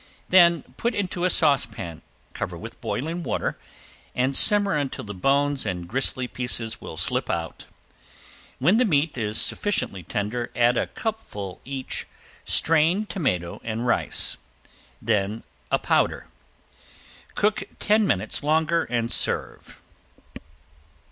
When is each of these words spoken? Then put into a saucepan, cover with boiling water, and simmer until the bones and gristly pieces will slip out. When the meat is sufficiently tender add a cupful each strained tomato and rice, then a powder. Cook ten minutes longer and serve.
Then 0.29 0.63
put 0.77 0.95
into 0.95 1.25
a 1.25 1.29
saucepan, 1.29 2.01
cover 2.33 2.57
with 2.57 2.81
boiling 2.81 3.21
water, 3.21 3.59
and 4.15 4.35
simmer 4.35 4.73
until 4.73 5.03
the 5.03 5.13
bones 5.13 5.63
and 5.63 5.87
gristly 5.87 6.27
pieces 6.27 6.81
will 6.81 6.97
slip 6.97 7.29
out. 7.29 7.65
When 8.57 8.77
the 8.77 8.83
meat 8.85 9.15
is 9.15 9.39
sufficiently 9.39 10.01
tender 10.01 10.49
add 10.55 10.75
a 10.75 10.87
cupful 10.87 11.61
each 11.65 12.07
strained 12.45 13.11
tomato 13.11 13.61
and 13.63 13.85
rice, 13.85 14.37
then 14.99 15.43
a 15.69 15.77
powder. 15.77 16.25
Cook 17.35 17.65
ten 17.77 18.07
minutes 18.07 18.41
longer 18.41 18.85
and 18.85 19.11
serve. 19.11 19.79